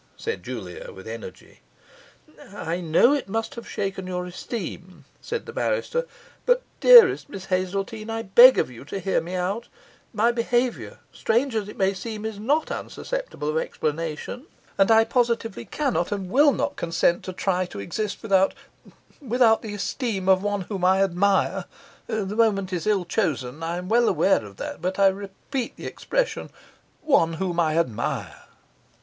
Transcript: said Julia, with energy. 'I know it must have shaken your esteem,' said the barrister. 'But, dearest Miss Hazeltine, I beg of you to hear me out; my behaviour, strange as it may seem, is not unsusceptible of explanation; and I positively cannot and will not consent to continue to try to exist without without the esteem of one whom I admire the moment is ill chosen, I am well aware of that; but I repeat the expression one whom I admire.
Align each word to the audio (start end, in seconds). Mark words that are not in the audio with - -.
said 0.17 0.41
Julia, 0.41 0.91
with 0.91 1.07
energy. 1.07 1.59
'I 2.55 2.81
know 2.81 3.13
it 3.13 3.29
must 3.29 3.53
have 3.53 3.69
shaken 3.69 4.07
your 4.07 4.25
esteem,' 4.25 5.05
said 5.21 5.45
the 5.45 5.53
barrister. 5.53 6.07
'But, 6.47 6.63
dearest 6.79 7.29
Miss 7.29 7.45
Hazeltine, 7.45 8.09
I 8.09 8.23
beg 8.23 8.57
of 8.57 8.71
you 8.71 8.83
to 8.85 8.97
hear 8.99 9.21
me 9.21 9.35
out; 9.35 9.67
my 10.11 10.31
behaviour, 10.31 10.97
strange 11.13 11.53
as 11.53 11.69
it 11.69 11.77
may 11.77 11.93
seem, 11.93 12.25
is 12.25 12.39
not 12.39 12.71
unsusceptible 12.71 13.49
of 13.49 13.57
explanation; 13.59 14.47
and 14.75 14.89
I 14.89 15.03
positively 15.03 15.65
cannot 15.65 16.11
and 16.11 16.31
will 16.31 16.51
not 16.51 16.77
consent 16.77 17.21
to 17.25 17.31
continue 17.31 17.37
to 17.37 17.43
try 17.43 17.65
to 17.67 17.79
exist 17.79 18.23
without 18.23 18.55
without 19.21 19.61
the 19.61 19.75
esteem 19.75 20.27
of 20.27 20.41
one 20.41 20.61
whom 20.61 20.83
I 20.83 21.03
admire 21.03 21.65
the 22.07 22.25
moment 22.35 22.73
is 22.73 22.87
ill 22.87 23.05
chosen, 23.05 23.61
I 23.61 23.77
am 23.77 23.87
well 23.87 24.09
aware 24.09 24.43
of 24.43 24.57
that; 24.57 24.81
but 24.81 24.97
I 24.97 25.09
repeat 25.09 25.75
the 25.75 25.85
expression 25.85 26.49
one 27.03 27.33
whom 27.33 27.59
I 27.59 27.77
admire. 27.77 28.45